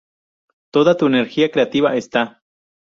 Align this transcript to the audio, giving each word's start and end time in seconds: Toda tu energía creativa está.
Toda 0.71 0.95
tu 0.97 1.05
energía 1.05 1.51
creativa 1.51 1.95
está. 1.95 2.41